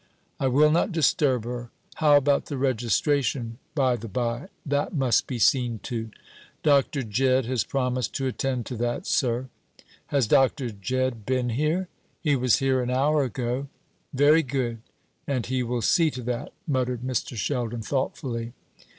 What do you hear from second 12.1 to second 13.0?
"He was here an